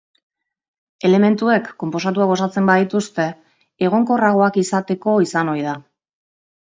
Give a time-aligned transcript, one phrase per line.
[1.09, 3.25] Elementuek konposatuak osatzen badituzte,
[3.89, 5.75] egonkorragoak izateko izan ohi da.